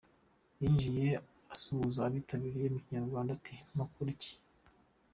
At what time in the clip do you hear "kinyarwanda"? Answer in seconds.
2.85-3.31